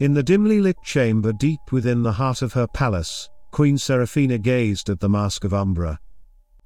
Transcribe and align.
In 0.00 0.14
the 0.14 0.22
dimly 0.22 0.60
lit 0.60 0.76
chamber 0.84 1.32
deep 1.32 1.72
within 1.72 2.04
the 2.04 2.12
heart 2.12 2.40
of 2.40 2.52
her 2.52 2.68
palace, 2.68 3.28
Queen 3.50 3.76
Seraphina 3.76 4.38
gazed 4.38 4.88
at 4.88 5.00
the 5.00 5.08
mask 5.08 5.42
of 5.42 5.52
Umbra. 5.52 5.98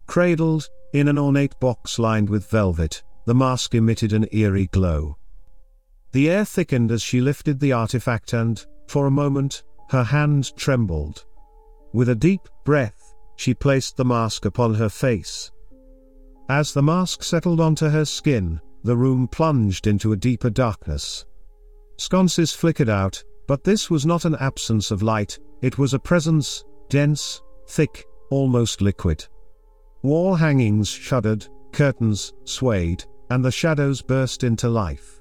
Cradled, 0.07 0.69
in 0.93 1.09
an 1.09 1.19
ornate 1.19 1.59
box 1.59 1.99
lined 1.99 2.29
with 2.29 2.51
velvet, 2.51 3.03
the 3.25 3.35
mask 3.35 3.75
emitted 3.75 4.13
an 4.13 4.27
eerie 4.33 4.67
glow. 4.67 5.17
The 6.13 6.29
air 6.29 6.45
thickened 6.45 6.93
as 6.93 7.01
she 7.01 7.23
lifted 7.23 7.59
the 7.59 7.73
artifact 7.73 8.35
and, 8.35 8.63
for 8.87 9.07
a 9.07 9.11
moment, 9.11 9.63
her 9.89 10.05
hand 10.05 10.55
trembled. 10.57 11.25
With 11.95 12.11
a 12.11 12.15
deep 12.15 12.47
breath, 12.67 13.15
she 13.37 13.55
placed 13.55 13.97
the 13.97 14.05
mask 14.05 14.45
upon 14.45 14.75
her 14.75 14.91
face. 14.91 15.51
As 16.51 16.75
the 16.75 16.83
mask 16.83 17.23
settled 17.23 17.61
onto 17.61 17.89
her 17.89 18.05
skin, 18.05 18.61
the 18.85 18.97
room 18.97 19.27
plunged 19.27 19.87
into 19.87 20.13
a 20.13 20.17
deeper 20.17 20.51
darkness. 20.51 21.25
Sconces 21.97 22.53
flickered 22.53 22.89
out, 22.89 23.23
but 23.47 23.65
this 23.65 23.91
was 23.91 24.07
not 24.07 24.25
an 24.25 24.37
absence 24.37 24.91
of 24.91 25.03
light, 25.03 25.39
it 25.61 25.79
was 25.79 25.95
a 25.95 25.99
presence, 25.99 26.65
dense, 26.89 27.43
thick, 27.69 28.05
almost 28.31 28.81
liquid. 28.81 29.27
Wall 30.03 30.35
hangings 30.35 30.89
shuddered, 30.89 31.47
curtains 31.73 32.33
swayed, 32.45 33.05
and 33.31 33.45
the 33.45 33.53
shadows 33.53 34.03
burst 34.03 34.45
into 34.45 34.69
life. 34.69 35.21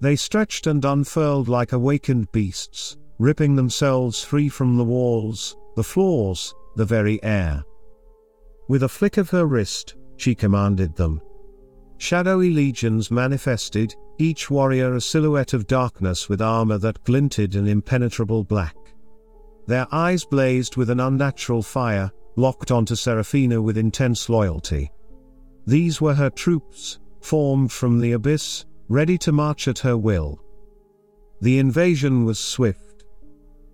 They 0.00 0.16
stretched 0.16 0.66
and 0.66 0.84
unfurled 0.84 1.48
like 1.48 1.72
awakened 1.72 2.30
beasts, 2.32 2.96
ripping 3.18 3.56
themselves 3.56 4.22
free 4.22 4.48
from 4.48 4.76
the 4.76 4.84
walls, 4.84 5.56
the 5.74 5.84
floors, 5.84 6.54
the 6.76 6.84
very 6.84 7.22
air. 7.22 7.64
With 8.68 8.82
a 8.82 8.88
flick 8.88 9.16
of 9.16 9.30
her 9.30 9.46
wrist, 9.46 9.96
she 10.16 10.34
commanded 10.34 10.94
them. 10.96 11.20
Shadowy 11.98 12.50
legions 12.50 13.10
manifested, 13.10 13.94
each 14.18 14.50
warrior 14.50 14.94
a 14.94 15.00
silhouette 15.00 15.54
of 15.54 15.66
darkness 15.66 16.28
with 16.28 16.42
armor 16.42 16.78
that 16.78 17.02
glinted 17.04 17.54
an 17.56 17.66
impenetrable 17.66 18.44
black. 18.44 18.76
Their 19.66 19.86
eyes 19.92 20.24
blazed 20.24 20.76
with 20.76 20.90
an 20.90 21.00
unnatural 21.00 21.62
fire, 21.62 22.10
locked 22.36 22.70
onto 22.70 22.94
Seraphina 22.94 23.60
with 23.60 23.78
intense 23.78 24.28
loyalty. 24.28 24.90
These 25.66 26.00
were 26.00 26.14
her 26.14 26.30
troops, 26.30 26.98
formed 27.20 27.72
from 27.72 27.98
the 27.98 28.12
abyss, 28.12 28.64
ready 28.88 29.18
to 29.18 29.32
march 29.32 29.66
at 29.66 29.80
her 29.80 29.96
will. 29.96 30.40
The 31.40 31.58
invasion 31.58 32.24
was 32.24 32.38
swift. 32.38 33.04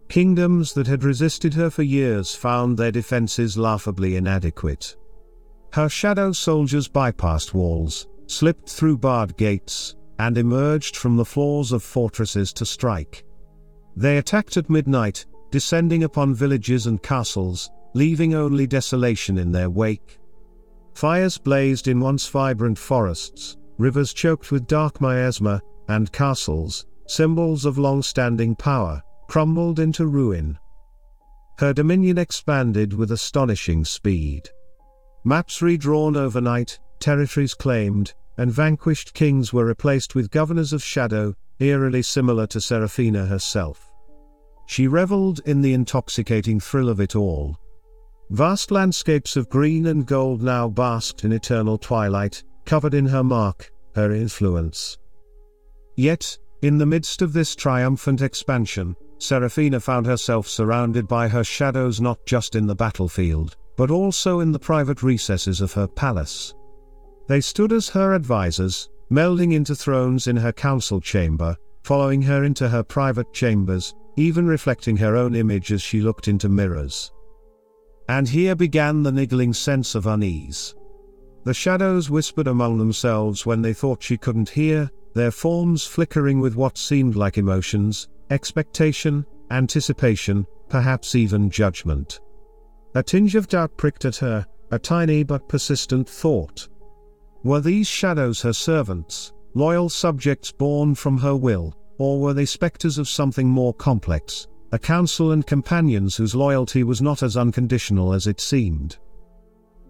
Kingdoms 0.08 0.72
that 0.74 0.86
had 0.86 1.04
resisted 1.04 1.54
her 1.54 1.70
for 1.70 1.82
years 1.82 2.34
found 2.34 2.78
their 2.78 2.92
defenses 2.92 3.58
laughably 3.58 4.16
inadequate. 4.16 4.96
Her 5.72 5.88
shadow 5.88 6.32
soldiers 6.32 6.88
bypassed 6.88 7.54
walls, 7.54 8.06
slipped 8.32 8.68
through 8.68 8.98
barred 8.98 9.36
gates, 9.36 9.94
and 10.18 10.38
emerged 10.38 10.96
from 10.96 11.16
the 11.16 11.24
floors 11.24 11.72
of 11.72 11.82
fortresses 11.82 12.52
to 12.52 12.64
strike. 12.64 13.24
They 13.96 14.18
attacked 14.18 14.56
at 14.56 14.70
midnight, 14.70 15.26
descending 15.50 16.04
upon 16.04 16.34
villages 16.34 16.86
and 16.86 17.02
castles, 17.02 17.70
leaving 17.94 18.34
only 18.34 18.66
desolation 18.66 19.38
in 19.38 19.52
their 19.52 19.68
wake. 19.68 20.18
Fires 20.94 21.38
blazed 21.38 21.88
in 21.88 22.00
once 22.00 22.28
vibrant 22.28 22.78
forests, 22.78 23.56
rivers 23.78 24.12
choked 24.12 24.50
with 24.50 24.66
dark 24.66 25.00
miasma, 25.00 25.60
and 25.88 26.12
castles, 26.12 26.86
symbols 27.06 27.64
of 27.64 27.78
long 27.78 28.02
standing 28.02 28.54
power, 28.54 29.02
crumbled 29.28 29.78
into 29.78 30.06
ruin. 30.06 30.58
Her 31.58 31.72
dominion 31.72 32.18
expanded 32.18 32.94
with 32.94 33.12
astonishing 33.12 33.84
speed. 33.84 34.48
Maps 35.24 35.60
redrawn 35.62 36.16
overnight, 36.16 36.78
territories 36.98 37.54
claimed, 37.54 38.14
and 38.36 38.50
vanquished 38.50 39.14
kings 39.14 39.52
were 39.52 39.64
replaced 39.64 40.14
with 40.14 40.30
governors 40.30 40.72
of 40.72 40.82
shadow, 40.82 41.34
eerily 41.58 42.02
similar 42.02 42.46
to 42.46 42.60
Seraphina 42.60 43.26
herself. 43.26 43.90
She 44.66 44.88
reveled 44.88 45.40
in 45.44 45.60
the 45.60 45.74
intoxicating 45.74 46.60
thrill 46.60 46.88
of 46.88 47.00
it 47.00 47.14
all. 47.14 47.58
Vast 48.30 48.70
landscapes 48.70 49.36
of 49.36 49.50
green 49.50 49.86
and 49.86 50.06
gold 50.06 50.42
now 50.42 50.68
basked 50.68 51.24
in 51.24 51.32
eternal 51.32 51.76
twilight, 51.76 52.42
covered 52.64 52.94
in 52.94 53.06
her 53.06 53.22
mark, 53.22 53.70
her 53.94 54.12
influence. 54.12 54.96
Yet, 55.96 56.38
in 56.62 56.78
the 56.78 56.86
midst 56.86 57.20
of 57.20 57.32
this 57.32 57.54
triumphant 57.54 58.22
expansion, 58.22 58.96
Seraphina 59.18 59.78
found 59.80 60.06
herself 60.06 60.48
surrounded 60.48 61.06
by 61.06 61.28
her 61.28 61.44
shadows 61.44 62.00
not 62.00 62.24
just 62.24 62.54
in 62.54 62.66
the 62.66 62.74
battlefield, 62.74 63.56
but 63.76 63.90
also 63.90 64.40
in 64.40 64.52
the 64.52 64.58
private 64.58 65.02
recesses 65.02 65.60
of 65.60 65.72
her 65.72 65.86
palace. 65.86 66.54
They 67.28 67.40
stood 67.40 67.72
as 67.72 67.88
her 67.90 68.14
advisers, 68.14 68.88
melding 69.10 69.52
into 69.52 69.74
thrones 69.74 70.26
in 70.26 70.36
her 70.36 70.52
council 70.52 71.00
chamber, 71.00 71.56
following 71.82 72.22
her 72.22 72.44
into 72.44 72.68
her 72.68 72.82
private 72.82 73.32
chambers, 73.32 73.94
even 74.16 74.46
reflecting 74.46 74.96
her 74.96 75.16
own 75.16 75.34
image 75.34 75.72
as 75.72 75.82
she 75.82 76.00
looked 76.00 76.28
into 76.28 76.48
mirrors. 76.48 77.12
And 78.08 78.28
here 78.28 78.54
began 78.54 79.02
the 79.02 79.12
niggling 79.12 79.52
sense 79.52 79.94
of 79.94 80.06
unease. 80.06 80.74
The 81.44 81.54
shadows 81.54 82.10
whispered 82.10 82.46
among 82.46 82.78
themselves 82.78 83.46
when 83.46 83.62
they 83.62 83.72
thought 83.72 84.02
she 84.02 84.16
couldn't 84.16 84.50
hear, 84.50 84.90
their 85.14 85.30
forms 85.30 85.84
flickering 85.84 86.40
with 86.40 86.54
what 86.54 86.78
seemed 86.78 87.16
like 87.16 87.38
emotions, 87.38 88.08
expectation, 88.30 89.26
anticipation, 89.50 90.46
perhaps 90.68 91.14
even 91.14 91.50
judgment. 91.50 92.20
A 92.94 93.02
tinge 93.02 93.34
of 93.34 93.48
doubt 93.48 93.76
pricked 93.76 94.04
at 94.04 94.16
her, 94.16 94.46
a 94.70 94.78
tiny 94.78 95.22
but 95.22 95.48
persistent 95.48 96.08
thought. 96.08 96.68
Were 97.44 97.60
these 97.60 97.88
shadows 97.88 98.40
her 98.42 98.52
servants, 98.52 99.32
loyal 99.54 99.88
subjects 99.88 100.52
born 100.52 100.94
from 100.94 101.18
her 101.18 101.34
will, 101.34 101.74
or 101.98 102.20
were 102.20 102.34
they 102.34 102.44
spectres 102.44 102.98
of 102.98 103.08
something 103.08 103.48
more 103.48 103.74
complex, 103.74 104.46
a 104.70 104.78
council 104.78 105.32
and 105.32 105.46
companions 105.46 106.16
whose 106.16 106.34
loyalty 106.34 106.84
was 106.84 107.02
not 107.02 107.22
as 107.22 107.36
unconditional 107.36 108.12
as 108.12 108.26
it 108.26 108.40
seemed? 108.40 108.96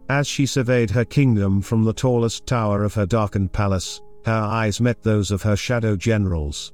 As 0.09 0.27
she 0.27 0.47
surveyed 0.47 0.91
her 0.91 1.05
kingdom 1.05 1.61
from 1.61 1.85
the 1.85 1.93
tallest 1.93 2.47
tower 2.47 2.85
of 2.85 2.95
her 2.95 3.07
darkened 3.07 3.53
palace, 3.53 4.01
her 4.25 4.33
eyes 4.33 4.81
met 4.81 5.03
those 5.03 5.31
of 5.31 5.43
her 5.43 5.57
shadow 5.57 5.95
generals. 5.95 6.73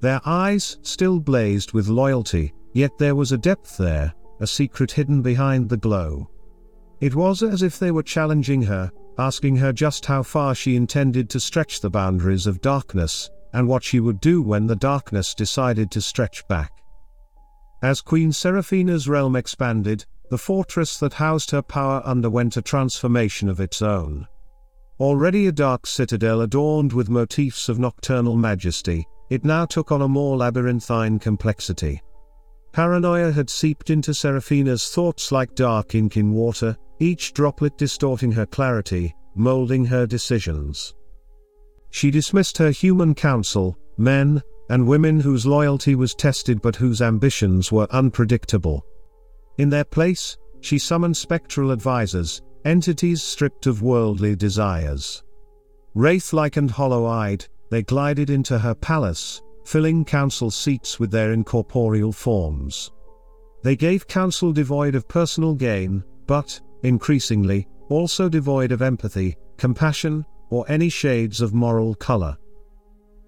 Their 0.00 0.20
eyes 0.24 0.78
still 0.82 1.18
blazed 1.18 1.72
with 1.72 1.88
loyalty, 1.88 2.52
yet 2.72 2.96
there 2.98 3.14
was 3.14 3.32
a 3.32 3.38
depth 3.38 3.76
there, 3.78 4.14
a 4.40 4.46
secret 4.46 4.92
hidden 4.92 5.22
behind 5.22 5.68
the 5.68 5.76
glow. 5.76 6.28
It 7.00 7.14
was 7.14 7.42
as 7.42 7.62
if 7.62 7.78
they 7.78 7.90
were 7.90 8.02
challenging 8.02 8.62
her, 8.62 8.90
asking 9.18 9.56
her 9.56 9.72
just 9.72 10.06
how 10.06 10.22
far 10.22 10.54
she 10.54 10.76
intended 10.76 11.30
to 11.30 11.40
stretch 11.40 11.80
the 11.80 11.90
boundaries 11.90 12.46
of 12.46 12.60
darkness, 12.60 13.30
and 13.52 13.68
what 13.68 13.84
she 13.84 14.00
would 14.00 14.20
do 14.20 14.42
when 14.42 14.66
the 14.66 14.76
darkness 14.76 15.34
decided 15.34 15.90
to 15.90 16.00
stretch 16.00 16.46
back. 16.48 16.72
As 17.82 18.00
Queen 18.00 18.32
Seraphina's 18.32 19.08
realm 19.08 19.36
expanded, 19.36 20.04
the 20.30 20.38
fortress 20.38 20.98
that 20.98 21.12
housed 21.12 21.50
her 21.50 21.62
power 21.62 22.02
underwent 22.04 22.56
a 22.56 22.62
transformation 22.62 23.48
of 23.48 23.60
its 23.60 23.82
own. 23.82 24.26
Already 24.98 25.46
a 25.46 25.52
dark 25.52 25.86
citadel 25.86 26.40
adorned 26.40 26.92
with 26.92 27.08
motifs 27.08 27.68
of 27.68 27.78
nocturnal 27.78 28.36
majesty, 28.36 29.06
it 29.30 29.44
now 29.44 29.66
took 29.66 29.92
on 29.92 30.02
a 30.02 30.08
more 30.08 30.36
labyrinthine 30.36 31.18
complexity. 31.18 32.00
Paranoia 32.72 33.30
had 33.30 33.50
seeped 33.50 33.90
into 33.90 34.12
Seraphina's 34.12 34.90
thoughts 34.90 35.30
like 35.30 35.54
dark 35.54 35.94
ink 35.94 36.16
in 36.16 36.32
water, 36.32 36.76
each 37.04 37.34
droplet 37.34 37.76
distorting 37.76 38.32
her 38.32 38.46
clarity, 38.46 39.14
molding 39.34 39.84
her 39.84 40.06
decisions. 40.06 40.94
She 41.90 42.10
dismissed 42.10 42.58
her 42.58 42.70
human 42.70 43.14
council, 43.14 43.78
men, 43.98 44.42
and 44.70 44.88
women 44.88 45.20
whose 45.20 45.46
loyalty 45.46 45.94
was 45.94 46.14
tested 46.14 46.62
but 46.62 46.76
whose 46.76 47.02
ambitions 47.02 47.70
were 47.70 47.86
unpredictable. 47.90 48.84
In 49.58 49.68
their 49.68 49.84
place, 49.84 50.36
she 50.60 50.78
summoned 50.78 51.16
spectral 51.16 51.70
advisors, 51.70 52.40
entities 52.64 53.22
stripped 53.22 53.66
of 53.66 53.82
worldly 53.82 54.34
desires. 54.34 55.22
Wraith 55.94 56.32
like 56.32 56.56
and 56.56 56.70
hollow 56.70 57.04
eyed, 57.04 57.46
they 57.70 57.82
glided 57.82 58.30
into 58.30 58.58
her 58.58 58.74
palace, 58.74 59.42
filling 59.64 60.04
council 60.04 60.50
seats 60.50 60.98
with 60.98 61.10
their 61.10 61.32
incorporeal 61.32 62.12
forms. 62.12 62.90
They 63.62 63.76
gave 63.76 64.08
counsel 64.08 64.52
devoid 64.52 64.94
of 64.94 65.06
personal 65.06 65.54
gain, 65.54 66.02
but, 66.26 66.60
increasingly, 66.84 67.66
also 67.88 68.28
devoid 68.28 68.72
of 68.72 68.82
empathy, 68.82 69.36
compassion, 69.56 70.24
or 70.50 70.64
any 70.68 70.88
shades 70.88 71.40
of 71.40 71.54
moral 71.54 71.94
color. 71.94 72.36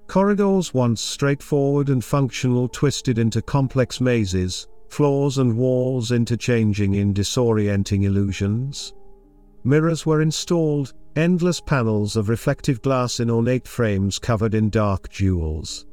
Corridors 0.07 0.73
once 0.73 1.01
straightforward 1.01 1.89
and 1.89 2.05
functional 2.05 2.69
twisted 2.69 3.19
into 3.19 3.43
complex 3.43 4.01
mazes, 4.01 4.69
floors 4.89 5.39
and 5.39 5.57
walls 5.57 6.13
interchanging 6.13 6.95
in 6.95 7.13
disorienting 7.13 8.05
illusions. 8.05 8.95
Mirrors 9.65 10.07
were 10.07 10.23
installed, 10.23 10.95
endless 11.17 11.61
panels 11.61 12.15
of 12.15 12.29
reflective 12.29 12.81
glass 12.83 13.19
in 13.19 13.31
ornate 13.31 13.67
frames 13.67 14.19
covered 14.19 14.55
in 14.55 14.71
dark 14.71 15.11
jewels. 15.11 15.87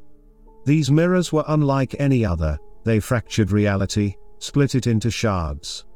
These 0.64 0.90
mirrors 0.90 1.32
were 1.32 1.44
unlike 1.48 1.96
any 1.98 2.24
other, 2.24 2.56
they 2.84 3.00
fractured 3.00 3.50
reality, 3.50 4.14
split 4.38 4.74
it 4.76 4.86
into 4.86 5.10
shards. 5.10 5.86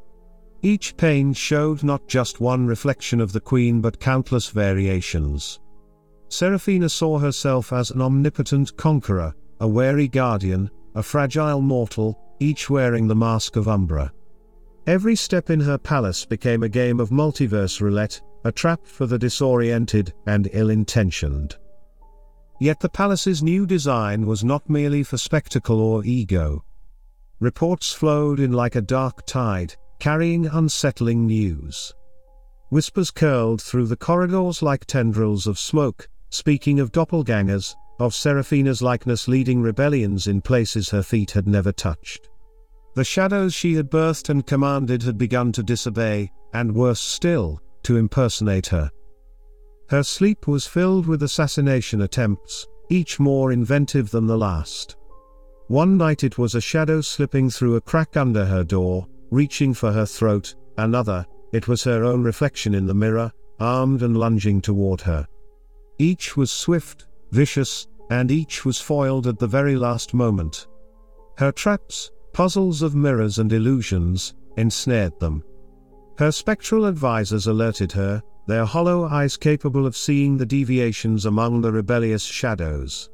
Each 0.62 0.96
pane 0.96 1.32
showed 1.32 1.84
not 1.84 2.08
just 2.08 2.40
one 2.40 2.66
reflection 2.66 3.20
of 3.20 3.32
the 3.32 3.40
Queen 3.40 3.80
but 3.80 4.00
countless 4.00 4.48
variations. 4.48 5.60
Seraphina 6.28 6.88
saw 6.88 7.18
herself 7.18 7.72
as 7.72 7.90
an 7.90 8.02
omnipotent 8.02 8.76
conqueror, 8.76 9.34
a 9.60 9.68
wary 9.68 10.08
guardian, 10.08 10.70
a 10.94 11.02
fragile 11.02 11.60
mortal, 11.60 12.18
each 12.40 12.68
wearing 12.68 13.06
the 13.06 13.14
mask 13.14 13.56
of 13.56 13.68
Umbra. 13.68 14.12
Every 14.86 15.14
step 15.14 15.50
in 15.50 15.60
her 15.60 15.78
palace 15.78 16.24
became 16.24 16.62
a 16.62 16.68
game 16.68 16.98
of 16.98 17.10
multiverse 17.10 17.80
roulette, 17.80 18.20
a 18.44 18.50
trap 18.50 18.84
for 18.84 19.06
the 19.06 19.18
disoriented 19.18 20.12
and 20.26 20.48
ill 20.52 20.70
intentioned. 20.70 21.56
Yet 22.60 22.80
the 22.80 22.88
palace's 22.88 23.42
new 23.42 23.66
design 23.66 24.26
was 24.26 24.42
not 24.42 24.68
merely 24.68 25.02
for 25.04 25.18
spectacle 25.18 25.80
or 25.80 26.04
ego. 26.04 26.64
Reports 27.38 27.92
flowed 27.92 28.40
in 28.40 28.52
like 28.52 28.74
a 28.74 28.80
dark 28.80 29.24
tide, 29.26 29.76
carrying 29.98 30.46
unsettling 30.46 31.26
news. 31.26 31.92
Whispers 32.70 33.10
curled 33.10 33.62
through 33.62 33.86
the 33.86 33.96
corridors 33.96 34.62
like 34.62 34.84
tendrils 34.84 35.46
of 35.46 35.58
smoke, 35.58 36.08
speaking 36.30 36.80
of 36.80 36.92
doppelgangers, 36.92 37.74
of 37.98 38.14
Seraphina's 38.14 38.82
likeness 38.82 39.26
leading 39.26 39.60
rebellions 39.60 40.26
in 40.28 40.40
places 40.40 40.90
her 40.90 41.02
feet 41.02 41.32
had 41.32 41.48
never 41.48 41.72
touched. 41.72 42.28
The 42.94 43.04
shadows 43.04 43.54
she 43.54 43.74
had 43.74 43.90
birthed 43.90 44.28
and 44.28 44.46
commanded 44.46 45.02
had 45.02 45.18
begun 45.18 45.52
to 45.52 45.62
disobey, 45.62 46.30
and 46.52 46.74
worse 46.74 47.00
still, 47.00 47.60
to 47.84 47.96
impersonate 47.96 48.66
her. 48.68 48.90
Her 49.88 50.02
sleep 50.02 50.46
was 50.46 50.66
filled 50.66 51.06
with 51.06 51.22
assassination 51.22 52.02
attempts, 52.02 52.66
each 52.90 53.18
more 53.18 53.52
inventive 53.52 54.10
than 54.10 54.26
the 54.26 54.36
last. 54.36 54.96
One 55.68 55.96
night 55.96 56.24
it 56.24 56.38
was 56.38 56.54
a 56.54 56.60
shadow 56.60 57.00
slipping 57.00 57.50
through 57.50 57.76
a 57.76 57.80
crack 57.80 58.16
under 58.16 58.44
her 58.44 58.64
door, 58.64 59.06
reaching 59.30 59.74
for 59.74 59.92
her 59.92 60.06
throat, 60.06 60.54
another, 60.76 61.26
it 61.52 61.68
was 61.68 61.84
her 61.84 62.04
own 62.04 62.22
reflection 62.22 62.74
in 62.74 62.86
the 62.86 62.94
mirror, 62.94 63.32
armed 63.60 64.02
and 64.02 64.16
lunging 64.16 64.60
toward 64.60 65.00
her. 65.00 65.26
Each 65.98 66.36
was 66.36 66.50
swift, 66.50 67.06
vicious, 67.32 67.88
and 68.10 68.30
each 68.30 68.64
was 68.64 68.80
foiled 68.80 69.26
at 69.26 69.38
the 69.38 69.46
very 69.46 69.76
last 69.76 70.14
moment. 70.14 70.66
Her 71.36 71.52
traps, 71.52 72.10
puzzles 72.32 72.82
of 72.82 72.94
mirrors 72.94 73.38
and 73.38 73.52
illusions, 73.52 74.34
ensnared 74.56 75.18
them. 75.20 75.42
Her 76.18 76.32
spectral 76.32 76.86
advisors 76.86 77.46
alerted 77.46 77.92
her, 77.92 78.22
their 78.46 78.64
hollow 78.64 79.04
eyes 79.04 79.36
capable 79.36 79.86
of 79.86 79.96
seeing 79.96 80.36
the 80.36 80.46
deviations 80.46 81.26
among 81.26 81.60
the 81.60 81.70
rebellious 81.70 82.22
shadows. 82.22 83.10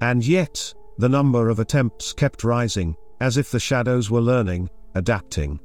And 0.00 0.24
yet, 0.24 0.72
the 0.98 1.08
number 1.08 1.48
of 1.48 1.58
attempts 1.58 2.12
kept 2.12 2.44
rising, 2.44 2.96
as 3.20 3.36
if 3.36 3.50
the 3.50 3.60
shadows 3.60 4.10
were 4.10 4.20
learning, 4.20 4.70
adapting. 4.94 5.60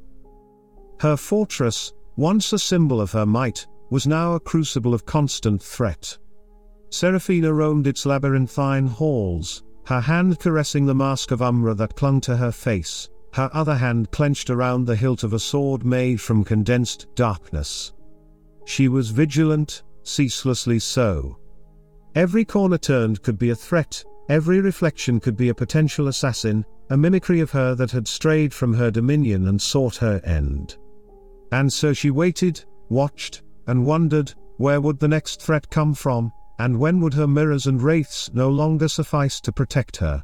Her 1.00 1.16
fortress, 1.16 1.92
once 2.16 2.52
a 2.52 2.58
symbol 2.58 3.00
of 3.00 3.12
her 3.12 3.26
might, 3.26 3.66
was 3.90 4.06
now 4.06 4.34
a 4.34 4.40
crucible 4.40 4.94
of 4.94 5.06
constant 5.06 5.62
threat. 5.62 6.16
Seraphina 6.90 7.52
roamed 7.52 7.86
its 7.86 8.06
labyrinthine 8.06 8.86
halls, 8.86 9.62
her 9.86 10.00
hand 10.00 10.38
caressing 10.38 10.86
the 10.86 10.94
mask 10.94 11.30
of 11.30 11.42
Umbra 11.42 11.74
that 11.74 11.94
clung 11.94 12.20
to 12.22 12.36
her 12.36 12.52
face, 12.52 13.08
her 13.34 13.50
other 13.52 13.74
hand 13.74 14.10
clenched 14.10 14.50
around 14.50 14.84
the 14.84 14.96
hilt 14.96 15.22
of 15.22 15.32
a 15.32 15.38
sword 15.38 15.84
made 15.84 16.20
from 16.20 16.42
condensed 16.42 17.06
darkness. 17.14 17.92
She 18.64 18.88
was 18.88 19.10
vigilant, 19.10 19.82
ceaselessly 20.02 20.78
so. 20.78 21.38
Every 22.14 22.44
corner 22.44 22.78
turned 22.78 23.22
could 23.22 23.38
be 23.38 23.50
a 23.50 23.54
threat, 23.54 24.02
every 24.28 24.60
reflection 24.60 25.20
could 25.20 25.36
be 25.36 25.50
a 25.50 25.54
potential 25.54 26.08
assassin, 26.08 26.64
a 26.90 26.96
mimicry 26.96 27.40
of 27.40 27.50
her 27.50 27.74
that 27.74 27.90
had 27.90 28.06
strayed 28.06 28.54
from 28.54 28.74
her 28.74 28.90
dominion 28.90 29.48
and 29.48 29.60
sought 29.60 29.96
her 29.96 30.20
end. 30.24 30.76
And 31.52 31.72
so 31.72 31.92
she 31.92 32.10
waited, 32.10 32.64
watched, 32.88 33.42
and 33.66 33.86
wondered, 33.86 34.32
where 34.58 34.80
would 34.80 34.98
the 34.98 35.08
next 35.08 35.42
threat 35.42 35.68
come 35.70 35.94
from, 35.94 36.32
and 36.58 36.78
when 36.78 37.00
would 37.00 37.14
her 37.14 37.26
mirrors 37.26 37.66
and 37.66 37.82
wraiths 37.82 38.30
no 38.32 38.48
longer 38.48 38.88
suffice 38.88 39.40
to 39.42 39.52
protect 39.52 39.96
her? 39.96 40.22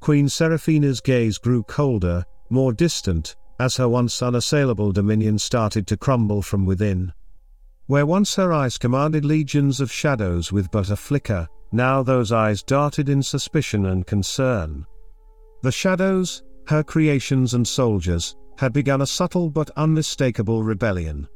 Queen 0.00 0.28
Seraphina's 0.28 1.00
gaze 1.00 1.38
grew 1.38 1.62
colder, 1.62 2.24
more 2.50 2.72
distant, 2.72 3.36
as 3.60 3.76
her 3.76 3.88
once 3.88 4.20
unassailable 4.20 4.92
dominion 4.92 5.38
started 5.38 5.86
to 5.86 5.96
crumble 5.96 6.42
from 6.42 6.66
within. 6.66 7.12
Where 7.86 8.06
once 8.06 8.34
her 8.34 8.52
eyes 8.52 8.78
commanded 8.78 9.24
legions 9.24 9.80
of 9.80 9.92
shadows 9.92 10.52
with 10.52 10.70
but 10.70 10.90
a 10.90 10.96
flicker, 10.96 11.48
now 11.70 12.02
those 12.02 12.32
eyes 12.32 12.62
darted 12.62 13.08
in 13.08 13.22
suspicion 13.22 13.86
and 13.86 14.06
concern. 14.06 14.86
The 15.62 15.72
shadows, 15.72 16.42
her 16.66 16.82
creations 16.82 17.54
and 17.54 17.66
soldiers, 17.66 18.36
had 18.58 18.72
begun 18.72 19.00
a 19.00 19.06
subtle 19.06 19.48
but 19.48 19.70
unmistakable 19.76 20.62
rebellion. 20.62 21.28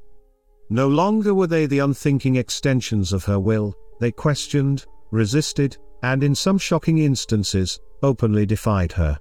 No 0.69 0.89
longer 0.89 1.33
were 1.33 1.47
they 1.47 1.67
the 1.67 1.79
unthinking 1.79 2.37
extensions 2.37 3.13
of 3.13 3.25
her 3.25 3.39
will, 3.39 3.75
they 4.01 4.11
questioned, 4.11 4.85
resisted, 5.13 5.77
and 6.03 6.25
in 6.25 6.35
some 6.35 6.59
shocking 6.59 6.99
instances, 6.99 7.79
openly 8.03 8.47
defied 8.47 8.93
her. 8.93 9.19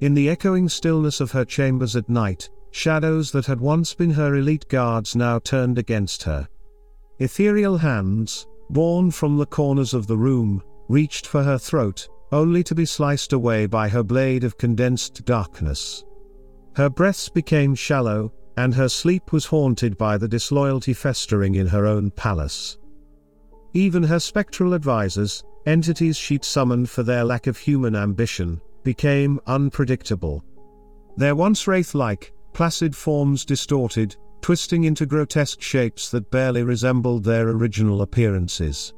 In 0.00 0.14
the 0.14 0.30
echoing 0.30 0.68
stillness 0.68 1.20
of 1.20 1.32
her 1.32 1.44
chambers 1.44 1.94
at 1.94 2.08
night, 2.08 2.48
shadows 2.70 3.30
that 3.32 3.46
had 3.46 3.60
once 3.60 3.94
been 3.94 4.10
her 4.10 4.36
elite 4.36 4.68
guards 4.68 5.16
now 5.16 5.38
turned 5.38 5.78
against 5.78 6.22
her. 6.22 6.48
Ethereal 7.18 7.76
hands, 7.76 8.46
born 8.70 9.10
from 9.10 9.36
the 9.36 9.46
corners 9.46 9.92
of 9.92 10.06
the 10.06 10.16
room, 10.16 10.62
reached 10.88 11.26
for 11.26 11.42
her 11.42 11.58
throat, 11.58 12.08
only 12.32 12.62
to 12.64 12.74
be 12.74 12.84
sliced 12.84 13.32
away 13.32 13.66
by 13.66 13.88
her 13.88 14.02
blade 14.02 14.44
of 14.44 14.58
condensed 14.58 15.24
darkness. 15.24 16.04
Her 16.76 16.90
breaths 16.90 17.28
became 17.28 17.74
shallow, 17.74 18.32
and 18.56 18.74
her 18.74 18.88
sleep 18.88 19.32
was 19.32 19.46
haunted 19.46 19.96
by 19.96 20.18
the 20.18 20.28
disloyalty 20.28 20.92
festering 20.92 21.54
in 21.54 21.66
her 21.66 21.86
own 21.86 22.10
palace. 22.10 22.78
Even 23.72 24.02
her 24.02 24.18
spectral 24.18 24.74
advisors, 24.74 25.44
entities 25.66 26.16
she'd 26.16 26.44
summoned 26.44 26.90
for 26.90 27.02
their 27.02 27.24
lack 27.24 27.46
of 27.46 27.56
human 27.56 27.94
ambition, 27.94 28.60
became 28.82 29.40
unpredictable. 29.46 30.44
Their 31.16 31.34
once 31.34 31.66
wraith 31.66 31.94
like, 31.94 32.32
placid 32.52 32.96
forms 32.96 33.44
distorted, 33.44 34.16
twisting 34.40 34.84
into 34.84 35.06
grotesque 35.06 35.60
shapes 35.60 36.10
that 36.10 36.30
barely 36.30 36.62
resembled 36.62 37.24
their 37.24 37.48
original 37.48 38.02
appearances. 38.02 38.94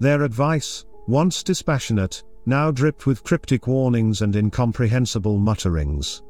Their 0.00 0.22
advice, 0.22 0.84
once 1.06 1.42
dispassionate, 1.42 2.22
now 2.46 2.70
dripped 2.70 3.06
with 3.06 3.24
cryptic 3.24 3.66
warnings 3.66 4.22
and 4.22 4.34
incomprehensible 4.34 5.38
mutterings. 5.38 6.22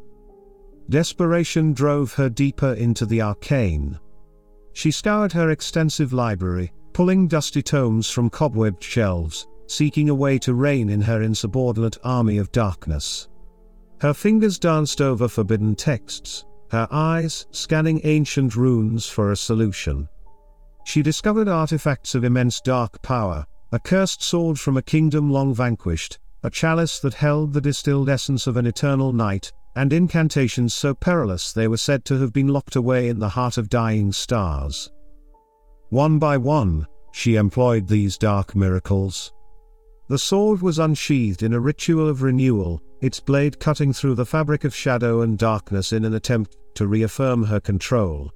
Desperation 0.89 1.73
drove 1.73 2.13
her 2.15 2.29
deeper 2.29 2.75
into 2.75 3.07
the 3.07 3.23
arcane. 3.23 3.99
She 4.73 4.91
scoured 4.91 5.33
her 5.33 5.51
extensive 5.51 6.13
library, 6.13 6.73
pulling 6.93 7.29
dusty 7.29 7.63
tomes 7.63 8.11
from 8.11 8.31
cobwebbed 8.31 8.83
shelves, 8.83 9.47
seeking 9.67 10.11
a 10.11 10.15
way 10.15 10.39
to 10.41 10.55
rein 10.55 10.91
in 10.91 11.01
her 11.01 11.23
insubordinate 11.23 11.99
army 12.05 12.39
of 12.39 12.53
darkness. 12.53 13.29
Her 14.01 14.13
fingers 14.13 14.59
danced 14.59 15.01
over 15.01 15.29
forbidden 15.29 15.75
texts, 15.77 16.45
her 16.71 16.89
eyes 16.91 17.47
scanning 17.53 18.01
ancient 18.05 18.57
runes 18.57 19.07
for 19.07 19.31
a 19.31 19.37
solution. 19.37 20.09
She 20.85 21.03
discovered 21.03 21.49
artifacts 21.49 22.15
of 22.15 22.25
immense 22.25 22.61
dark 22.61 23.01
power, 23.03 23.47
a 23.73 23.79
cursed 23.79 24.23
sword 24.23 24.61
from 24.61 24.77
a 24.77 24.83
kingdom 24.83 25.31
long 25.31 25.55
vanquished, 25.55 26.19
a 26.43 26.51
chalice 26.51 26.99
that 27.01 27.15
held 27.15 27.53
the 27.53 27.61
distilled 27.61 28.11
essence 28.11 28.47
of 28.47 28.59
an 28.59 28.67
eternal 28.67 29.15
night, 29.15 29.51
and 29.77 29.95
incantations 29.95 30.75
so 30.75 30.95
perilous 30.95 31.53
they 31.53 31.67
were 31.67 31.79
said 31.79 32.05
to 32.05 32.19
have 32.19 32.35
been 32.35 32.49
locked 32.49 32.77
away 32.77 33.09
in 33.09 33.19
the 33.19 33.31
heart 33.31 33.57
of 33.57 33.71
dying 33.71 34.13
stars. 34.13 34.91
One 35.89 36.19
by 36.19 36.37
one, 36.37 36.87
she 37.13 37.37
employed 37.37 37.89
these 37.89 38.19
dark 38.19 38.55
miracles. 38.55 39.33
The 40.09 40.19
sword 40.19 40.61
was 40.61 40.79
unsheathed 40.79 41.43
in 41.43 41.55
a 41.55 41.61
ritual 41.61 42.09
of 42.09 42.23
renewal, 42.23 42.83
its 43.01 43.21
blade 43.21 43.59
cutting 43.59 43.95
through 43.95 44.17
the 44.17 44.27
fabric 44.27 44.65
of 44.65 44.75
shadow 44.75 45.23
and 45.23 45.39
darkness 45.39 45.95
in 45.95 46.05
an 46.05 46.13
attempt 46.13 46.57
to 46.75 46.87
reaffirm 46.87 47.45
her 47.45 47.61
control. 47.61 48.31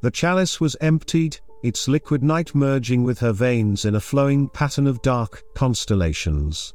The 0.00 0.10
chalice 0.10 0.60
was 0.60 0.76
emptied, 0.80 1.38
its 1.62 1.88
liquid 1.88 2.22
night 2.22 2.54
merging 2.54 3.02
with 3.04 3.18
her 3.18 3.32
veins 3.32 3.84
in 3.84 3.94
a 3.94 4.00
flowing 4.00 4.48
pattern 4.48 4.86
of 4.86 5.02
dark 5.02 5.42
constellations. 5.54 6.74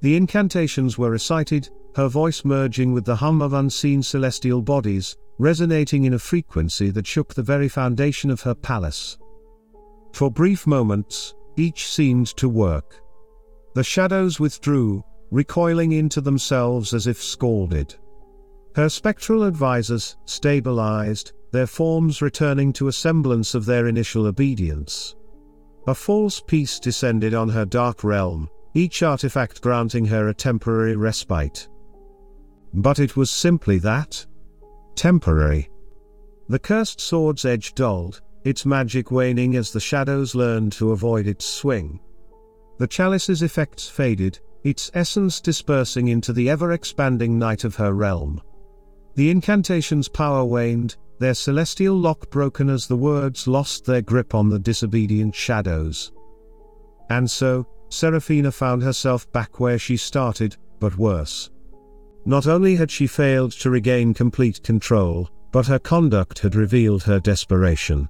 The 0.00 0.16
incantations 0.16 0.98
were 0.98 1.10
recited, 1.10 1.68
her 1.94 2.08
voice 2.08 2.44
merging 2.44 2.92
with 2.92 3.04
the 3.04 3.16
hum 3.16 3.42
of 3.42 3.52
unseen 3.52 4.02
celestial 4.02 4.62
bodies, 4.62 5.16
resonating 5.38 6.04
in 6.04 6.14
a 6.14 6.18
frequency 6.18 6.90
that 6.90 7.06
shook 7.06 7.34
the 7.34 7.42
very 7.42 7.68
foundation 7.68 8.30
of 8.30 8.40
her 8.42 8.54
palace. 8.54 9.18
For 10.12 10.30
brief 10.30 10.66
moments, 10.66 11.34
each 11.56 11.86
seemed 11.88 12.28
to 12.36 12.48
work. 12.48 13.00
The 13.74 13.84
shadows 13.84 14.38
withdrew, 14.38 15.04
recoiling 15.30 15.92
into 15.92 16.20
themselves 16.20 16.92
as 16.92 17.06
if 17.06 17.22
scalded. 17.22 17.94
Her 18.74 18.88
spectral 18.88 19.44
advisors 19.44 20.16
stabilized, 20.24 21.32
their 21.52 21.66
forms 21.66 22.22
returning 22.22 22.72
to 22.72 22.88
a 22.88 22.92
semblance 22.92 23.54
of 23.54 23.64
their 23.66 23.86
initial 23.86 24.26
obedience. 24.26 25.14
A 25.86 25.94
false 25.94 26.40
peace 26.40 26.80
descended 26.80 27.34
on 27.34 27.48
her 27.48 27.64
dark 27.64 28.02
realm, 28.02 28.48
each 28.74 29.02
artifact 29.02 29.60
granting 29.60 30.06
her 30.06 30.28
a 30.28 30.34
temporary 30.34 30.96
respite. 30.96 31.68
But 32.72 32.98
it 32.98 33.16
was 33.16 33.30
simply 33.30 33.78
that. 33.78 34.24
Temporary. 34.94 35.70
The 36.48 36.58
cursed 36.58 37.00
sword's 37.00 37.44
edge 37.44 37.74
dulled, 37.74 38.22
its 38.44 38.64
magic 38.64 39.10
waning 39.10 39.56
as 39.56 39.72
the 39.72 39.80
shadows 39.80 40.34
learned 40.34 40.72
to 40.72 40.92
avoid 40.92 41.26
its 41.26 41.44
swing. 41.44 42.00
The 42.78 42.86
chalice's 42.86 43.42
effects 43.42 43.88
faded, 43.88 44.40
its 44.64 44.90
essence 44.94 45.40
dispersing 45.40 46.08
into 46.08 46.32
the 46.32 46.48
ever 46.48 46.72
expanding 46.72 47.38
night 47.38 47.64
of 47.64 47.76
her 47.76 47.92
realm. 47.92 48.40
The 49.14 49.30
incantation's 49.30 50.08
power 50.08 50.44
waned, 50.44 50.96
their 51.22 51.34
celestial 51.34 51.94
lock 51.94 52.30
broken 52.30 52.68
as 52.68 52.86
the 52.86 52.96
words 52.96 53.46
lost 53.46 53.84
their 53.84 54.02
grip 54.02 54.34
on 54.34 54.48
the 54.48 54.58
disobedient 54.58 55.34
shadows. 55.34 56.12
And 57.10 57.30
so, 57.30 57.66
Seraphina 57.90 58.50
found 58.50 58.82
herself 58.82 59.30
back 59.32 59.60
where 59.60 59.78
she 59.78 59.96
started, 59.96 60.56
but 60.80 60.98
worse. 60.98 61.50
Not 62.24 62.46
only 62.46 62.74
had 62.74 62.90
she 62.90 63.06
failed 63.06 63.52
to 63.52 63.70
regain 63.70 64.14
complete 64.14 64.62
control, 64.62 65.28
but 65.52 65.66
her 65.66 65.78
conduct 65.78 66.40
had 66.40 66.54
revealed 66.54 67.02
her 67.04 67.20
desperation. 67.20 68.08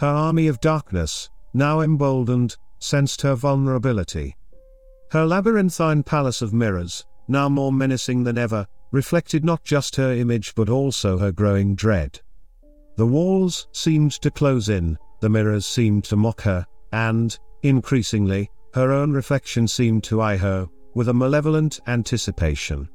Her 0.00 0.06
army 0.06 0.46
of 0.46 0.60
darkness, 0.60 1.28
now 1.52 1.80
emboldened, 1.80 2.56
sensed 2.78 3.20
her 3.22 3.34
vulnerability. 3.34 4.36
Her 5.10 5.26
labyrinthine 5.26 6.02
palace 6.02 6.40
of 6.40 6.54
mirrors, 6.54 7.04
now 7.28 7.48
more 7.48 7.72
menacing 7.72 8.24
than 8.24 8.38
ever, 8.38 8.66
reflected 8.94 9.44
not 9.44 9.64
just 9.64 9.96
her 9.96 10.12
image 10.12 10.54
but 10.54 10.68
also 10.68 11.18
her 11.18 11.32
growing 11.32 11.74
dread. 11.74 12.20
The 12.96 13.04
walls 13.04 13.66
seemed 13.72 14.12
to 14.22 14.30
close 14.30 14.68
in, 14.68 14.96
the 15.20 15.28
mirrors 15.28 15.66
seemed 15.66 16.04
to 16.04 16.16
mock 16.16 16.42
her, 16.42 16.64
and, 16.92 17.36
increasingly, 17.64 18.48
her 18.72 18.92
own 18.92 19.12
reflection 19.12 19.66
seemed 19.66 20.04
to 20.04 20.22
eye 20.22 20.36
her, 20.36 20.68
with 20.94 21.08
a 21.08 21.14
malevolent 21.14 21.80
anticipation. 21.88 22.88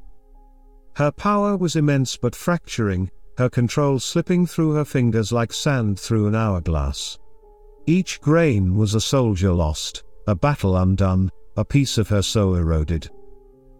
Her 0.96 1.12
power 1.12 1.58
was 1.58 1.76
immense 1.76 2.16
but 2.16 2.34
fracturing, 2.34 3.12
her 3.38 3.50
control 3.50 4.00
slipping 4.00 4.46
through 4.46 4.76
her 4.76 4.86
fingers 4.86 5.34
like 5.34 5.52
sand 5.52 6.00
through 6.00 6.28
an 6.28 6.36
hourglass. 6.36 7.20
Each 7.88 8.22
grain 8.22 8.78
was 8.78 8.96
a 8.96 9.02
soldier 9.02 9.52
lost, 9.52 10.04
a 10.28 10.36
battle 10.36 10.78
undone, 10.78 11.30
a 11.58 11.66
piece 11.66 11.98
of 11.98 12.08
her 12.08 12.22
soul 12.22 12.56
eroded. 12.56 13.10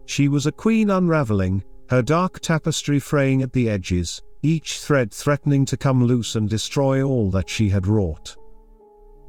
She 0.04 0.28
was 0.28 0.44
a 0.44 0.52
queen 0.52 0.90
unraveling, 0.90 1.64
her 1.90 2.02
dark 2.02 2.38
tapestry 2.38 3.00
fraying 3.00 3.42
at 3.42 3.52
the 3.52 3.68
edges, 3.68 4.22
each 4.42 4.78
thread 4.78 5.12
threatening 5.12 5.64
to 5.64 5.76
come 5.76 6.04
loose 6.04 6.36
and 6.36 6.48
destroy 6.48 7.02
all 7.02 7.32
that 7.32 7.48
she 7.48 7.68
had 7.68 7.84
wrought. 7.84 8.36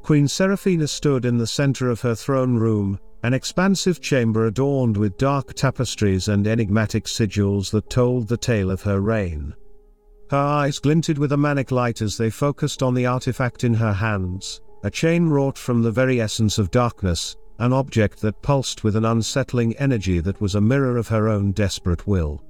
Queen 0.02 0.28
Seraphina 0.28 0.86
stood 0.86 1.24
in 1.24 1.36
the 1.36 1.46
center 1.46 1.90
of 1.90 2.00
her 2.00 2.14
throne 2.14 2.54
room, 2.54 3.00
an 3.24 3.34
expansive 3.34 4.00
chamber 4.00 4.46
adorned 4.46 4.96
with 4.96 5.18
dark 5.18 5.54
tapestries 5.54 6.28
and 6.28 6.46
enigmatic 6.46 7.06
sigils 7.06 7.68
that 7.72 7.90
told 7.90 8.28
the 8.28 8.36
tale 8.36 8.70
of 8.70 8.82
her 8.82 9.00
reign. 9.00 9.52
Her 10.30 10.36
eyes 10.36 10.78
glinted 10.78 11.18
with 11.18 11.32
a 11.32 11.36
manic 11.36 11.72
light 11.72 12.00
as 12.00 12.16
they 12.16 12.30
focused 12.30 12.80
on 12.80 12.94
the 12.94 13.06
artifact 13.06 13.64
in 13.64 13.74
her 13.74 13.92
hands, 13.92 14.60
a 14.84 14.90
chain 14.90 15.28
wrought 15.28 15.58
from 15.58 15.82
the 15.82 15.90
very 15.90 16.20
essence 16.20 16.58
of 16.58 16.70
darkness, 16.70 17.36
an 17.58 17.72
object 17.72 18.20
that 18.20 18.40
pulsed 18.40 18.84
with 18.84 18.94
an 18.94 19.04
unsettling 19.04 19.76
energy 19.78 20.20
that 20.20 20.40
was 20.40 20.54
a 20.54 20.60
mirror 20.60 20.96
of 20.96 21.08
her 21.08 21.28
own 21.28 21.50
desperate 21.50 22.06
will. 22.06 22.40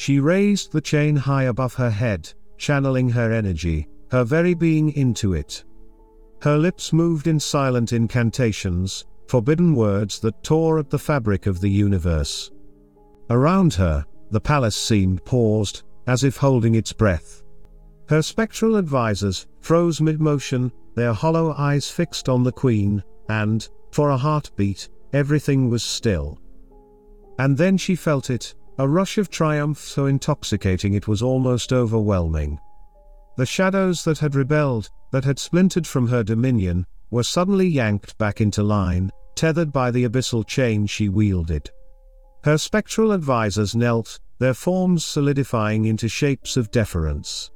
She 0.00 0.18
raised 0.18 0.72
the 0.72 0.80
chain 0.80 1.14
high 1.14 1.42
above 1.42 1.74
her 1.74 1.90
head, 1.90 2.32
channeling 2.56 3.10
her 3.10 3.30
energy, 3.30 3.86
her 4.10 4.24
very 4.24 4.54
being 4.54 4.92
into 4.92 5.34
it. 5.34 5.62
Her 6.40 6.56
lips 6.56 6.90
moved 6.94 7.26
in 7.26 7.38
silent 7.38 7.92
incantations, 7.92 9.04
forbidden 9.28 9.74
words 9.74 10.18
that 10.20 10.42
tore 10.42 10.78
at 10.78 10.88
the 10.88 10.98
fabric 10.98 11.44
of 11.44 11.60
the 11.60 11.68
universe. 11.68 12.50
Around 13.28 13.74
her, 13.74 14.06
the 14.30 14.40
palace 14.40 14.74
seemed 14.74 15.22
paused, 15.26 15.82
as 16.06 16.24
if 16.24 16.38
holding 16.38 16.76
its 16.76 16.94
breath. 16.94 17.42
Her 18.08 18.22
spectral 18.22 18.76
advisors 18.76 19.48
froze 19.60 20.00
mid 20.00 20.18
motion, 20.18 20.72
their 20.94 21.12
hollow 21.12 21.52
eyes 21.58 21.90
fixed 21.90 22.30
on 22.30 22.42
the 22.42 22.52
queen, 22.52 23.04
and, 23.28 23.68
for 23.92 24.08
a 24.08 24.16
heartbeat, 24.16 24.88
everything 25.12 25.68
was 25.68 25.82
still. 25.82 26.38
And 27.38 27.54
then 27.54 27.76
she 27.76 27.96
felt 27.96 28.30
it, 28.30 28.54
a 28.80 28.88
rush 28.88 29.18
of 29.18 29.28
triumph 29.28 29.78
so 29.78 30.06
intoxicating 30.06 30.94
it 30.94 31.06
was 31.06 31.20
almost 31.20 31.70
overwhelming. 31.70 32.58
The 33.36 33.44
shadows 33.44 34.04
that 34.04 34.20
had 34.20 34.34
rebelled, 34.34 34.88
that 35.12 35.22
had 35.22 35.38
splintered 35.38 35.86
from 35.86 36.08
her 36.08 36.22
dominion, 36.22 36.86
were 37.10 37.22
suddenly 37.22 37.68
yanked 37.68 38.16
back 38.16 38.40
into 38.40 38.62
line, 38.62 39.10
tethered 39.34 39.70
by 39.70 39.90
the 39.90 40.08
abyssal 40.08 40.46
chain 40.46 40.86
she 40.86 41.10
wielded. 41.10 41.70
Her 42.42 42.56
spectral 42.56 43.12
advisors 43.12 43.76
knelt, 43.76 44.18
their 44.38 44.54
forms 44.54 45.04
solidifying 45.04 45.84
into 45.84 46.08
shapes 46.08 46.56
of 46.56 46.70
deference. 46.70 47.50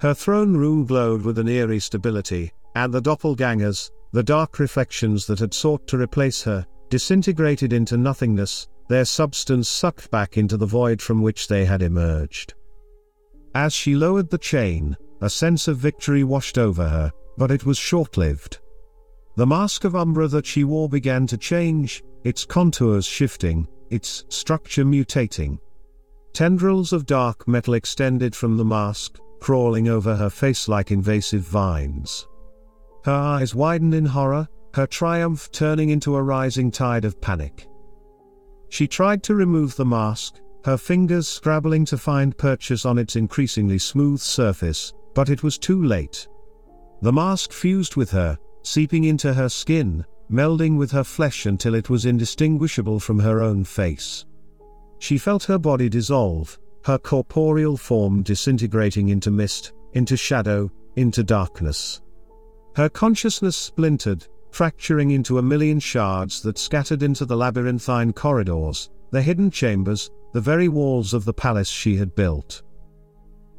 Her 0.00 0.14
throne 0.14 0.56
room 0.56 0.86
glowed 0.86 1.20
with 1.20 1.38
an 1.38 1.48
eerie 1.48 1.80
stability, 1.80 2.50
and 2.74 2.94
the 2.94 3.02
doppelgangers, 3.02 3.90
the 4.12 4.22
dark 4.22 4.58
reflections 4.58 5.26
that 5.26 5.38
had 5.38 5.52
sought 5.52 5.86
to 5.88 5.98
replace 5.98 6.42
her, 6.44 6.66
disintegrated 6.88 7.74
into 7.74 7.98
nothingness, 7.98 8.68
their 8.88 9.04
substance 9.04 9.68
sucked 9.68 10.10
back 10.10 10.36
into 10.36 10.56
the 10.56 10.66
void 10.66 11.02
from 11.02 11.22
which 11.22 11.48
they 11.48 11.64
had 11.64 11.82
emerged. 11.82 12.54
As 13.54 13.72
she 13.72 13.94
lowered 13.94 14.30
the 14.30 14.38
chain, 14.38 14.96
a 15.20 15.30
sense 15.30 15.66
of 15.66 15.78
victory 15.78 16.24
washed 16.24 16.58
over 16.58 16.88
her, 16.88 17.12
but 17.36 17.50
it 17.50 17.64
was 17.64 17.78
short 17.78 18.16
lived. 18.16 18.58
The 19.36 19.46
mask 19.46 19.84
of 19.84 19.96
Umbra 19.96 20.28
that 20.28 20.46
she 20.46 20.64
wore 20.64 20.88
began 20.88 21.26
to 21.26 21.36
change, 21.36 22.02
its 22.24 22.44
contours 22.44 23.04
shifting, 23.04 23.68
its 23.90 24.24
structure 24.28 24.84
mutating. 24.84 25.58
Tendrils 26.32 26.92
of 26.92 27.06
dark 27.06 27.46
metal 27.48 27.74
extended 27.74 28.34
from 28.34 28.56
the 28.56 28.64
mask, 28.64 29.18
crawling 29.40 29.88
over 29.88 30.14
her 30.16 30.30
face 30.30 30.68
like 30.68 30.90
invasive 30.90 31.42
vines. 31.42 32.26
Her 33.04 33.12
eyes 33.12 33.54
widened 33.54 33.94
in 33.94 34.06
horror, 34.06 34.48
her 34.74 34.86
triumph 34.86 35.50
turning 35.52 35.90
into 35.90 36.16
a 36.16 36.22
rising 36.22 36.70
tide 36.70 37.04
of 37.04 37.20
panic. 37.20 37.66
She 38.68 38.86
tried 38.86 39.22
to 39.24 39.34
remove 39.34 39.76
the 39.76 39.84
mask, 39.84 40.40
her 40.64 40.76
fingers 40.76 41.28
scrabbling 41.28 41.84
to 41.86 41.98
find 41.98 42.36
purchase 42.36 42.84
on 42.84 42.98
its 42.98 43.16
increasingly 43.16 43.78
smooth 43.78 44.20
surface, 44.20 44.92
but 45.14 45.30
it 45.30 45.42
was 45.42 45.58
too 45.58 45.82
late. 45.82 46.26
The 47.02 47.12
mask 47.12 47.52
fused 47.52 47.96
with 47.96 48.10
her, 48.10 48.38
seeping 48.62 49.04
into 49.04 49.32
her 49.32 49.48
skin, 49.48 50.04
melding 50.30 50.76
with 50.76 50.90
her 50.90 51.04
flesh 51.04 51.46
until 51.46 51.74
it 51.74 51.88
was 51.88 52.04
indistinguishable 52.04 52.98
from 52.98 53.18
her 53.18 53.42
own 53.42 53.64
face. 53.64 54.24
She 54.98 55.18
felt 55.18 55.44
her 55.44 55.58
body 55.58 55.88
dissolve, 55.88 56.58
her 56.84 56.98
corporeal 56.98 57.76
form 57.76 58.22
disintegrating 58.22 59.10
into 59.10 59.30
mist, 59.30 59.72
into 59.92 60.16
shadow, 60.16 60.70
into 60.96 61.22
darkness. 61.22 62.00
Her 62.74 62.88
consciousness 62.88 63.56
splintered, 63.56 64.26
fracturing 64.56 65.10
into 65.10 65.36
a 65.36 65.42
million 65.42 65.78
shards 65.78 66.40
that 66.40 66.56
scattered 66.56 67.02
into 67.02 67.26
the 67.26 67.36
labyrinthine 67.36 68.10
corridors, 68.10 68.88
the 69.10 69.20
hidden 69.20 69.50
chambers, 69.50 70.10
the 70.32 70.40
very 70.40 70.66
walls 70.66 71.12
of 71.12 71.26
the 71.26 71.32
palace 71.34 71.68
she 71.68 71.94
had 71.94 72.14
built. 72.14 72.62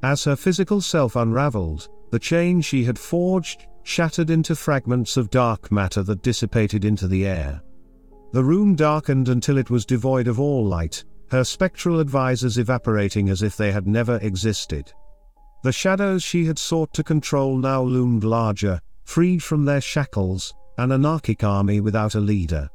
As 0.02 0.24
her 0.24 0.36
physical 0.36 0.82
self 0.82 1.16
unraveled, 1.16 1.88
the 2.10 2.18
chain 2.18 2.62
she 2.62 2.84
had 2.84 2.98
forged 2.98 3.68
shattered 3.84 4.32
into 4.32 4.56
fragments 4.56 5.18
of 5.18 5.30
dark 5.30 5.72
matter 5.72 6.02
that 6.02 6.24
dissipated 6.24 6.84
into 6.84 7.08
the 7.08 7.28
air. 7.28 7.62
The 8.32 8.44
room 8.44 8.74
darkened 8.74 9.30
until 9.30 9.60
it 9.60 9.70
was 9.70 9.86
devoid 9.86 10.28
of 10.28 10.40
all 10.40 10.66
light, 10.66 11.06
her 11.30 11.44
spectral 11.44 12.00
advisors 12.00 12.58
evaporating 12.58 13.30
as 13.30 13.44
if 13.44 13.56
they 13.56 13.72
had 13.72 13.86
never 13.86 14.18
existed. 14.24 14.92
The 15.62 15.72
shadows 15.72 16.24
she 16.24 16.46
had 16.46 16.58
sought 16.58 16.92
to 16.96 17.04
control 17.04 17.56
now 17.56 17.84
loomed 17.84 18.24
larger, 18.24 18.82
freed 19.04 19.44
from 19.44 19.64
their 19.64 19.80
shackles, 19.80 20.56
an 20.78 20.92
anarchic 20.92 21.44
army 21.44 21.80
without 21.80 22.16
a 22.16 22.20
leader. 22.20 22.70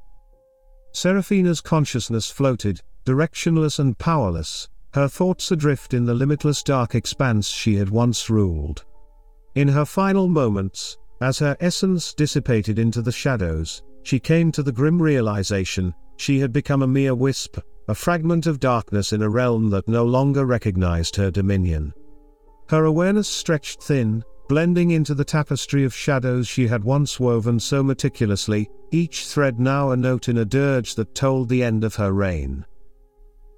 Seraphina's 0.92 1.60
consciousness 1.60 2.30
floated, 2.30 2.80
directionless 3.04 3.78
and 3.78 3.98
powerless, 3.98 4.68
her 4.94 5.08
thoughts 5.08 5.50
adrift 5.50 5.94
in 5.94 6.04
the 6.04 6.14
limitless 6.14 6.62
dark 6.62 6.94
expanse 6.94 7.48
she 7.48 7.76
had 7.76 7.88
once 7.88 8.28
ruled. 8.28 8.84
In 9.54 9.68
her 9.68 9.84
final 9.84 10.28
moments, 10.28 10.98
as 11.20 11.38
her 11.38 11.56
essence 11.60 12.12
dissipated 12.12 12.78
into 12.78 13.00
the 13.00 13.12
shadows, 13.12 13.82
she 14.02 14.18
came 14.18 14.52
to 14.52 14.62
the 14.62 14.72
grim 14.72 15.00
realization 15.00 15.94
she 16.16 16.40
had 16.40 16.52
become 16.52 16.82
a 16.82 16.86
mere 16.86 17.14
wisp, 17.14 17.58
a 17.88 17.94
fragment 17.94 18.46
of 18.46 18.60
darkness 18.60 19.12
in 19.12 19.22
a 19.22 19.28
realm 19.28 19.70
that 19.70 19.88
no 19.88 20.04
longer 20.04 20.44
recognized 20.44 21.16
her 21.16 21.30
dominion. 21.30 21.92
Her 22.68 22.84
awareness 22.84 23.28
stretched 23.28 23.82
thin, 23.82 24.24
blending 24.52 24.90
into 24.90 25.14
the 25.14 25.24
tapestry 25.24 25.82
of 25.82 25.94
shadows 25.94 26.46
she 26.46 26.66
had 26.66 26.84
once 26.84 27.18
woven 27.18 27.58
so 27.58 27.82
meticulously, 27.82 28.68
each 28.90 29.24
thread 29.24 29.58
now 29.58 29.92
a 29.92 29.96
note 29.96 30.28
in 30.28 30.36
a 30.36 30.44
dirge 30.44 30.94
that 30.94 31.14
told 31.14 31.48
the 31.48 31.62
end 31.62 31.82
of 31.82 31.94
her 31.94 32.12
reign. 32.12 32.62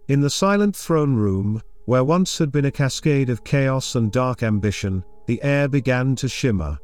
In 0.07 0.21
the 0.21 0.31
silent 0.31 0.77
throne 0.77 1.17
room, 1.17 1.61
where 1.87 2.05
once 2.05 2.39
had 2.39 2.53
been 2.53 2.67
a 2.67 2.71
cascade 2.71 3.29
of 3.29 3.43
chaos 3.43 3.97
and 3.97 4.13
dark 4.13 4.45
ambition, 4.45 5.03
the 5.27 5.43
air 5.43 5.67
began 5.67 6.15
to 6.15 6.29
shimmer. 6.29 6.79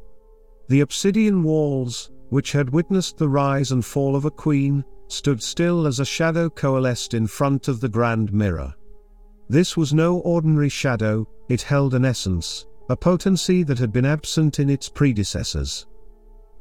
The 0.67 0.81
obsidian 0.81 1.41
walls, 1.41 2.11
which 2.31 2.51
had 2.51 2.69
witnessed 2.69 3.17
the 3.17 3.29
rise 3.29 3.71
and 3.71 3.85
fall 3.85 4.17
of 4.17 4.25
a 4.25 4.29
queen, 4.29 4.83
stood 5.07 5.41
still 5.41 5.87
as 5.87 6.01
a 6.01 6.05
shadow 6.05 6.49
coalesced 6.49 7.13
in 7.13 7.27
front 7.27 7.69
of 7.69 7.79
the 7.79 7.87
grand 7.87 8.33
mirror. 8.33 8.73
This 9.47 9.77
was 9.77 9.93
no 9.93 10.17
ordinary 10.17 10.67
shadow, 10.67 11.25
it 11.47 11.61
held 11.61 11.93
an 11.93 12.03
essence, 12.03 12.65
a 12.91 12.95
potency 12.95 13.63
that 13.63 13.79
had 13.79 13.93
been 13.93 14.05
absent 14.05 14.59
in 14.59 14.69
its 14.69 14.89
predecessors. 14.89 15.85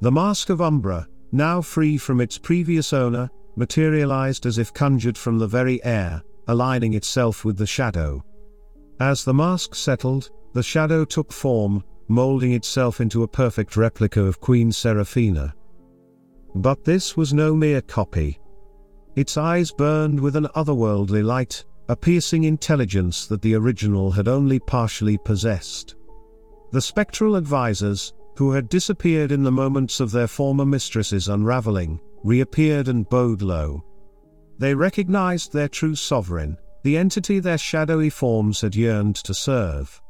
The 0.00 0.12
Mask 0.12 0.48
of 0.48 0.60
Umbra, 0.60 1.08
now 1.32 1.60
free 1.60 1.98
from 1.98 2.20
its 2.20 2.38
previous 2.38 2.92
owner, 2.92 3.28
materialized 3.56 4.46
as 4.46 4.56
if 4.56 4.72
conjured 4.72 5.18
from 5.18 5.38
the 5.38 5.48
very 5.48 5.84
air, 5.84 6.22
aligning 6.46 6.94
itself 6.94 7.44
with 7.44 7.56
the 7.56 7.66
shadow. 7.66 8.24
As 9.00 9.24
the 9.24 9.34
mask 9.34 9.74
settled, 9.74 10.30
the 10.52 10.62
shadow 10.62 11.04
took 11.04 11.32
form, 11.32 11.82
molding 12.06 12.52
itself 12.52 13.00
into 13.00 13.24
a 13.24 13.28
perfect 13.28 13.76
replica 13.76 14.22
of 14.22 14.40
Queen 14.40 14.70
Seraphina. 14.70 15.52
But 16.54 16.84
this 16.84 17.16
was 17.16 17.34
no 17.34 17.56
mere 17.56 17.80
copy. 17.80 18.38
Its 19.16 19.36
eyes 19.36 19.72
burned 19.72 20.20
with 20.20 20.36
an 20.36 20.46
otherworldly 20.54 21.24
light, 21.24 21.64
a 21.88 21.96
piercing 21.96 22.44
intelligence 22.44 23.26
that 23.26 23.42
the 23.42 23.56
original 23.56 24.12
had 24.12 24.28
only 24.28 24.60
partially 24.60 25.18
possessed. 25.18 25.96
The 26.72 26.80
spectral 26.80 27.34
advisors, 27.34 28.12
who 28.36 28.52
had 28.52 28.68
disappeared 28.68 29.32
in 29.32 29.42
the 29.42 29.50
moments 29.50 29.98
of 29.98 30.12
their 30.12 30.28
former 30.28 30.64
mistress's 30.64 31.28
unraveling, 31.28 32.00
reappeared 32.22 32.88
and 32.88 33.08
bowed 33.08 33.42
low. 33.42 33.84
They 34.58 34.74
recognized 34.74 35.52
their 35.52 35.68
true 35.68 35.96
sovereign, 35.96 36.56
the 36.84 36.96
entity 36.96 37.40
their 37.40 37.58
shadowy 37.58 38.08
forms 38.08 38.60
had 38.60 38.76
yearned 38.76 39.16
to 39.16 39.34
serve. 39.34 40.00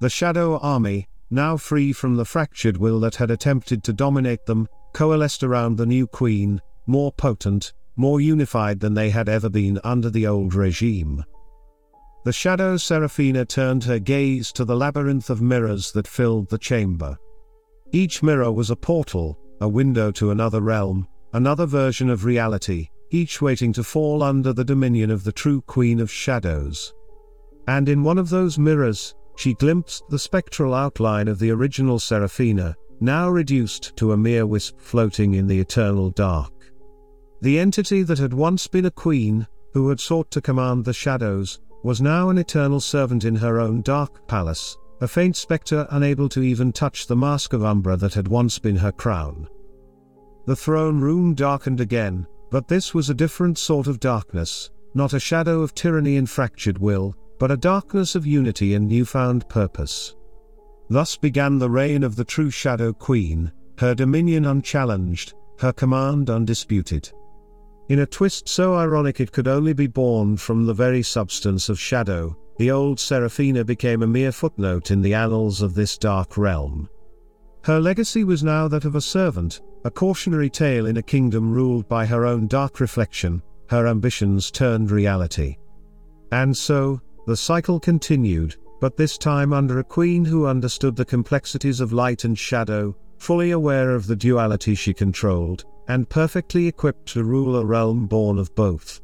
The 0.00 0.10
Shadow 0.10 0.58
Army, 0.58 1.06
now 1.30 1.56
free 1.56 1.92
from 1.92 2.16
the 2.16 2.24
fractured 2.24 2.76
will 2.76 3.00
that 3.00 3.16
had 3.16 3.30
attempted 3.30 3.84
to 3.84 3.92
dominate 3.92 4.46
them, 4.46 4.68
coalesced 4.92 5.42
around 5.42 5.76
the 5.76 5.86
new 5.86 6.06
queen, 6.06 6.60
more 6.86 7.12
potent, 7.12 7.72
more 7.96 8.20
unified 8.20 8.80
than 8.80 8.94
they 8.94 9.10
had 9.10 9.28
ever 9.28 9.48
been 9.48 9.78
under 9.84 10.10
the 10.10 10.26
old 10.26 10.54
regime. 10.54 11.24
The 12.24 12.32
shadow 12.32 12.78
Seraphina 12.78 13.44
turned 13.44 13.84
her 13.84 13.98
gaze 13.98 14.50
to 14.52 14.64
the 14.64 14.74
labyrinth 14.74 15.28
of 15.28 15.42
mirrors 15.42 15.92
that 15.92 16.08
filled 16.08 16.48
the 16.48 16.56
chamber. 16.56 17.18
Each 17.92 18.22
mirror 18.22 18.50
was 18.50 18.70
a 18.70 18.76
portal, 18.76 19.38
a 19.60 19.68
window 19.68 20.10
to 20.12 20.30
another 20.30 20.62
realm, 20.62 21.06
another 21.34 21.66
version 21.66 22.08
of 22.08 22.24
reality, 22.24 22.88
each 23.10 23.42
waiting 23.42 23.74
to 23.74 23.84
fall 23.84 24.22
under 24.22 24.54
the 24.54 24.64
dominion 24.64 25.10
of 25.10 25.22
the 25.22 25.32
true 25.32 25.60
Queen 25.62 26.00
of 26.00 26.10
Shadows. 26.10 26.94
And 27.68 27.90
in 27.90 28.02
one 28.02 28.16
of 28.16 28.30
those 28.30 28.58
mirrors, 28.58 29.14
she 29.36 29.52
glimpsed 29.54 30.04
the 30.08 30.18
spectral 30.18 30.72
outline 30.72 31.28
of 31.28 31.38
the 31.38 31.50
original 31.50 31.98
Seraphina, 31.98 32.74
now 33.00 33.28
reduced 33.28 33.96
to 33.96 34.12
a 34.12 34.16
mere 34.16 34.46
wisp 34.46 34.80
floating 34.80 35.34
in 35.34 35.46
the 35.46 35.60
eternal 35.60 36.08
dark. 36.08 36.52
The 37.42 37.58
entity 37.58 38.02
that 38.04 38.18
had 38.18 38.32
once 38.32 38.66
been 38.66 38.86
a 38.86 38.90
queen, 38.90 39.46
who 39.74 39.90
had 39.90 40.00
sought 40.00 40.30
to 40.30 40.40
command 40.40 40.86
the 40.86 40.94
shadows, 40.94 41.60
was 41.84 42.00
now 42.00 42.30
an 42.30 42.38
eternal 42.38 42.80
servant 42.80 43.24
in 43.24 43.36
her 43.36 43.60
own 43.60 43.82
dark 43.82 44.26
palace, 44.26 44.76
a 45.02 45.06
faint 45.06 45.36
spectre 45.36 45.86
unable 45.90 46.30
to 46.30 46.42
even 46.42 46.72
touch 46.72 47.06
the 47.06 47.14
mask 47.14 47.52
of 47.52 47.62
Umbra 47.62 47.94
that 47.96 48.14
had 48.14 48.26
once 48.26 48.58
been 48.58 48.76
her 48.76 48.90
crown. 48.90 49.46
The 50.46 50.56
throne 50.56 51.00
room 51.00 51.34
darkened 51.34 51.80
again, 51.80 52.26
but 52.50 52.68
this 52.68 52.94
was 52.94 53.10
a 53.10 53.14
different 53.14 53.58
sort 53.58 53.86
of 53.86 54.00
darkness, 54.00 54.70
not 54.94 55.12
a 55.12 55.20
shadow 55.20 55.60
of 55.60 55.74
tyranny 55.74 56.16
and 56.16 56.28
fractured 56.28 56.78
will, 56.78 57.14
but 57.38 57.50
a 57.50 57.56
darkness 57.56 58.14
of 58.14 58.26
unity 58.26 58.74
and 58.74 58.88
newfound 58.88 59.46
purpose. 59.50 60.16
Thus 60.88 61.16
began 61.16 61.58
the 61.58 61.70
reign 61.70 62.02
of 62.02 62.16
the 62.16 62.24
true 62.24 62.50
Shadow 62.50 62.92
Queen, 62.92 63.52
her 63.78 63.94
dominion 63.94 64.46
unchallenged, 64.46 65.34
her 65.58 65.72
command 65.72 66.30
undisputed. 66.30 67.12
In 67.88 67.98
a 67.98 68.06
twist 68.06 68.48
so 68.48 68.74
ironic 68.74 69.20
it 69.20 69.30
could 69.30 69.46
only 69.46 69.74
be 69.74 69.86
born 69.86 70.38
from 70.38 70.64
the 70.64 70.72
very 70.72 71.02
substance 71.02 71.68
of 71.68 71.78
shadow, 71.78 72.34
the 72.56 72.70
old 72.70 72.98
Seraphina 72.98 73.62
became 73.62 74.02
a 74.02 74.06
mere 74.06 74.32
footnote 74.32 74.90
in 74.90 75.02
the 75.02 75.12
annals 75.12 75.60
of 75.60 75.74
this 75.74 75.98
dark 75.98 76.38
realm. 76.38 76.88
Her 77.64 77.80
legacy 77.80 78.24
was 78.24 78.42
now 78.42 78.68
that 78.68 78.86
of 78.86 78.94
a 78.94 79.02
servant, 79.02 79.60
a 79.84 79.90
cautionary 79.90 80.48
tale 80.48 80.86
in 80.86 80.96
a 80.96 81.02
kingdom 81.02 81.52
ruled 81.52 81.86
by 81.86 82.06
her 82.06 82.24
own 82.24 82.46
dark 82.46 82.80
reflection, 82.80 83.42
her 83.68 83.86
ambitions 83.86 84.50
turned 84.50 84.90
reality. 84.90 85.56
And 86.32 86.56
so, 86.56 87.02
the 87.26 87.36
cycle 87.36 87.78
continued, 87.78 88.56
but 88.80 88.96
this 88.96 89.18
time 89.18 89.52
under 89.52 89.78
a 89.78 89.84
queen 89.84 90.24
who 90.24 90.46
understood 90.46 90.96
the 90.96 91.04
complexities 91.04 91.80
of 91.80 91.92
light 91.92 92.24
and 92.24 92.38
shadow, 92.38 92.96
fully 93.18 93.50
aware 93.50 93.94
of 93.94 94.06
the 94.06 94.16
duality 94.16 94.74
she 94.74 94.94
controlled, 94.94 95.64
and 95.88 96.08
perfectly 96.08 96.66
equipped 96.66 97.06
to 97.06 97.24
rule 97.24 97.56
a 97.56 97.64
realm 97.64 98.06
born 98.06 98.38
of 98.38 98.54
both. 98.54 99.00